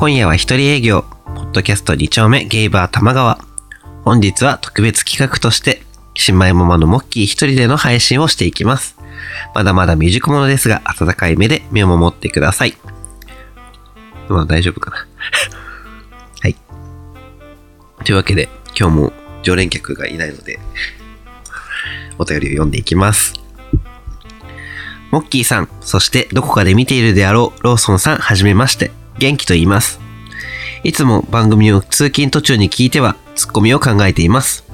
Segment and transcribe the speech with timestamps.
[0.00, 3.38] 今夜は一人営業、ポッドキャスト2丁目ゲイバー玉川。
[4.02, 5.82] 本日は特別企画として、
[6.14, 8.96] 新米ママのモッキー一人での配信をしていきます。
[9.54, 12.78] まだまだ未熟者ですが、温かい目で見守ってください。
[14.30, 14.96] まあ大丈夫かな。
[16.40, 16.56] はい。
[18.02, 19.12] というわけで、今日も
[19.42, 20.60] 常連客がいないので、
[22.16, 23.34] お便りを読んでいきます。
[25.10, 28.92] モッキーさん、そしてどこかで見ているであろうローソンさん、はじめまして。
[29.20, 30.00] 元気と言います。
[30.82, 34.64] いつも番組を通勤途中に聞いては、ツッコミを考えています。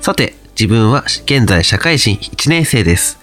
[0.00, 3.18] さて、自分は現在社会人1年生です。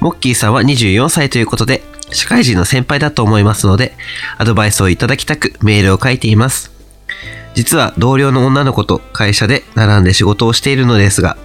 [0.00, 3.94] モッキーさんは24歳ということで、社会人の先輩だと思いますので、
[4.38, 6.72] アドバイスをいただきたくメールを書いています。
[7.54, 11.36] 実は同僚の女の子と会社で並んで仕事をしているのですが、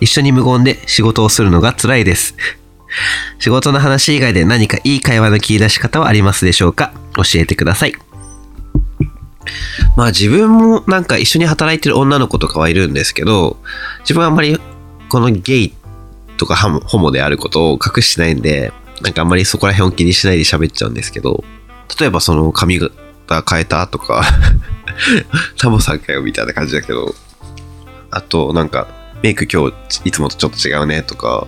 [0.00, 2.34] 一緒に無言で仕事をするのが辛いです。
[3.38, 6.92] 仕事の話以外で何かいい会話の切り出し方はありますでしょうか？
[7.14, 7.94] 教えてください。
[9.96, 13.56] まあ自分もなんか一緒に働いてる女の子とかはいるんですけど、
[14.00, 14.58] 自分はあんまり
[15.08, 15.74] このゲイ
[16.36, 21.44] とかハモホモであることを隠してないんで、なんかあんまりそこら辺を気にしないで喋っちゃうんですけど、
[21.98, 24.22] 例えばその髪型変えたとか、
[25.58, 27.14] タモさんかよみたいな感じだけど、
[28.10, 28.88] あとなんか
[29.22, 31.46] メイク今日いつもとちょっと違うねとか、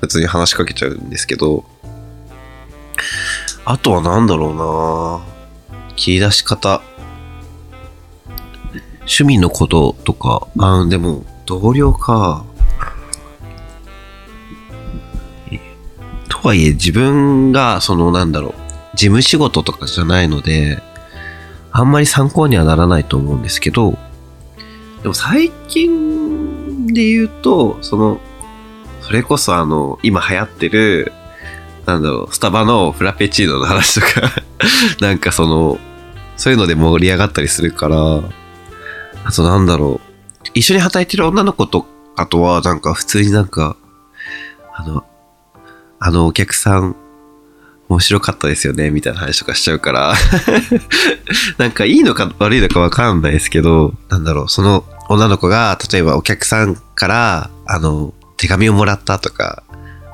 [0.00, 1.64] 普通に話しかけちゃうんですけど、
[3.64, 6.82] あとはなんだろうな切り出し方。
[9.10, 12.44] 趣味のこととか、あでも、同僚か。
[15.50, 15.58] え
[16.28, 18.52] とはいえ、自分が、その、なんだろう、
[18.94, 20.80] 事務仕事とかじゃないので、
[21.72, 23.98] あんまり参考にはならないと思うんですけど、
[25.02, 28.20] でも最近で言うと、その、
[29.02, 31.12] それこそあの、今流行ってる、
[31.84, 34.30] なんだろう、スタバのフラペチーノの話とか、
[35.00, 35.80] なんかその、
[36.36, 38.22] そういうので盛り上がったりするから、
[39.24, 40.10] あとなんだろう、
[40.54, 41.86] 一緒に働いてる女の子と、
[42.16, 43.76] あとはなんか普通になんか、
[44.74, 45.04] あの、
[45.98, 46.96] あのお客さん、
[47.88, 50.14] 面白かったですよね、みたいな話とかしちゃうから、
[51.58, 59.64] なんかいいのか悪いのかわかんないですけど、なんだろう、その女の子が、例えばお客さんから、あの、手紙をもらったとか、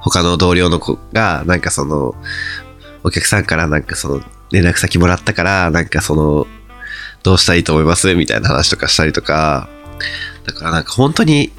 [0.01, 2.15] 他の同僚の子が、なんかその、
[3.05, 6.47] お客さんからなんかその、連絡先もらったから、なんかその、
[7.27, 9.69] どうしたいいと思いますみたいな話とかしたりとか、
[10.45, 11.51] だからなんか本当に、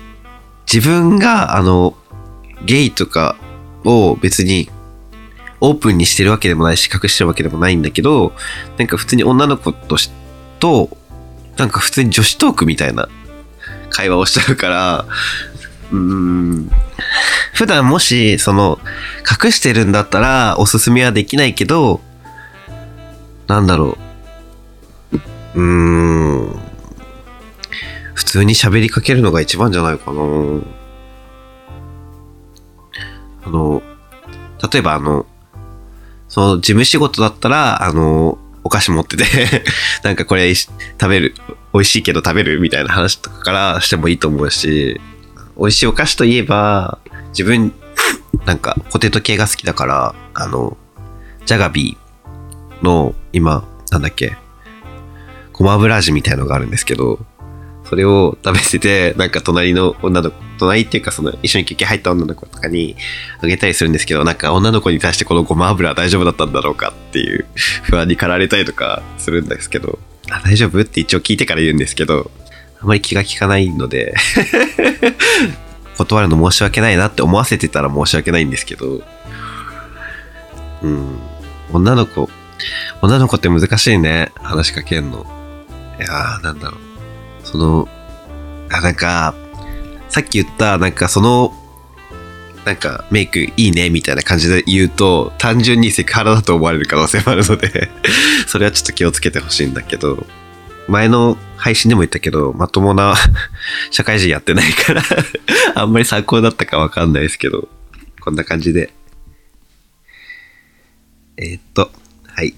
[0.72, 1.98] 自分が、あの、
[2.66, 3.36] ゲイとか
[3.84, 4.70] を別に、
[5.60, 8.32] オープンにしてるわけでもないし、隠してるわけでもないんだけど、
[8.78, 10.10] なんか普通に女の子とし、
[10.60, 10.90] と、
[11.58, 13.10] なんか普通に女子トークみたいな
[13.90, 15.06] 会話をしちゃうから、
[15.92, 16.72] うーん、
[17.54, 18.80] 普段もし、その、
[19.44, 22.00] 隠してるんだったら、おすすめはできないけど、
[23.48, 24.07] なんだろう。
[25.58, 26.60] うーん。
[28.14, 30.22] 普通に喋りかけるのが一番じゃないかな。
[33.44, 33.82] あの、
[34.72, 35.26] 例えばあの、
[36.28, 39.26] その事務仕事だったら、あの、お菓子持ってて、
[40.04, 40.70] なんかこれ食
[41.10, 41.34] べる、
[41.74, 45.02] 美味しいけど食べるみたいな話とかからしてもいいと思うし、
[45.58, 47.74] 美味しいお菓子といえば、自分、
[48.46, 50.78] なんかポテト系が好きだから、あの、
[51.46, 54.38] ジャガビーの今、なんだっけ、
[55.58, 57.20] ごま油味みたいのがあるんですけど、
[57.84, 62.96] それを食べてて、なんか隣の女の子、隣っていうかその一緒に休憩入った女の子とかに
[63.42, 67.46] あげたりするんですけど、なんか女の子に対してこのごま油は大丈夫だったんだろうかっていう
[67.84, 70.80] 不安に駆られたりとかするんですけど、あ大丈夫？
[70.82, 72.30] って一応聞いてから言うんですけど、
[72.80, 74.14] あまり気が利かないので、
[75.98, 79.02] 断るの申し訳ないなって思わせてたら申し訳ないんですけど、
[80.84, 81.18] うん、
[81.72, 82.30] 女の子、
[83.02, 85.37] 女の子って難しいね、話しかけんの。
[86.00, 86.80] いやー、なんだろう。
[87.44, 87.88] その、
[88.72, 89.34] あ、なんか、
[90.10, 91.54] さっき言った、なんかその、
[92.66, 97.90] なんかメイクいいねみたいな感じで言うと、単純にセクハラだと思われる可能性もあるので、
[98.46, 100.28] それはちょっと気をつけてほしいんだけど、
[100.90, 103.16] 前の配信でも言ったけど、まともな
[103.90, 105.02] 社会人やってないから、
[105.76, 107.70] あんまり参考だったかわかんないですけど、
[108.20, 108.92] こんな感じで。
[111.38, 111.92] えーっと、
[112.28, 112.54] はい。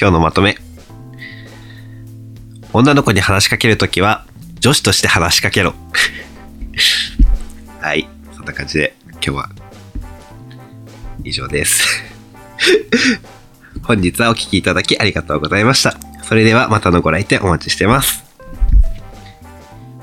[0.00, 0.65] 今日のまとめ。
[2.76, 4.26] 女の子に話しかけるときは、
[4.60, 5.74] 女子として話しかけろ。
[7.80, 8.06] はい。
[8.34, 9.48] そんな感じで、今日は、
[11.24, 11.86] 以上です。
[13.82, 15.96] 本日はお聴きいただきありがとうございました。
[16.22, 18.22] それではまたのご来店お待ちしてます。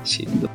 [0.02, 0.50] しんど